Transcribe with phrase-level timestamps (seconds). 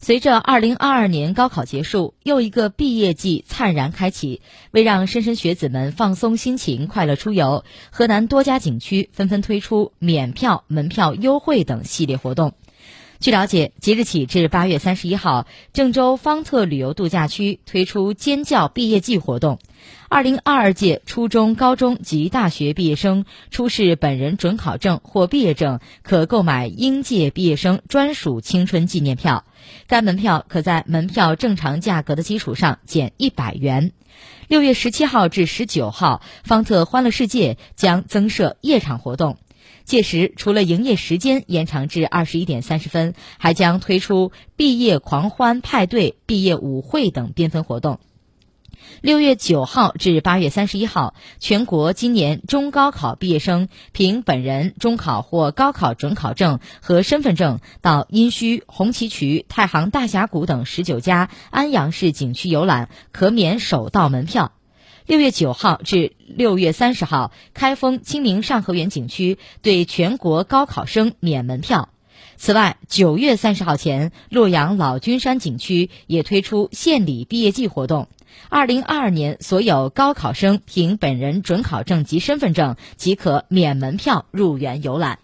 [0.00, 4.40] 随着2022年高考结束，又一个毕业季灿然开启。
[4.70, 12.54] 为让莘莘学子们放松心情、快乐出游，河南多家景区纷纷推出免票、门票优惠等系列活动。
[13.20, 19.58] 据了解，即日起至8月31号，郑州方特旅游度假区推出“尖叫毕业季”活动。
[20.08, 29.44] 2022届初中、高中及大学毕业生出示本人准考证或毕业证，可购买应届毕业生专属青春纪念票。
[29.88, 33.90] 该门票可在门票正常价格的基础上减一百元。
[34.46, 39.38] 六月十七号至十九号，方特欢乐世界将增设夜场活动。
[39.84, 47.98] 届时，除了营业时间延长至二十一点三十分，还将推出毕业狂欢派对、毕业舞会等缤纷活动。
[49.00, 64.52] 六月九号至八月三十一号，全国今年中高考毕业生凭本人中考或高考准考证和身份证，到殷墟、红旗渠、太行大峡谷等十九家安阳市景区游览，可免首道门票。
[65.08, 71.88] 六月九号至六月三十号，开封清明上河园景区对全国高考生免门票。
[72.36, 78.08] 此外，九月三十号前，洛阳老君山景区也推出献礼毕业季活动。
[78.50, 85.20] 二零二二年，所有高考生凭本人准考证及身份证即可免门票入园游览。